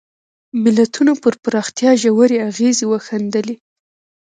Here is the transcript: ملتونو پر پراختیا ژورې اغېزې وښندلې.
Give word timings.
ملتونو 0.63 1.11
پر 1.21 1.33
پراختیا 1.43 1.91
ژورې 2.03 2.37
اغېزې 2.49 2.85
وښندلې. 2.87 3.55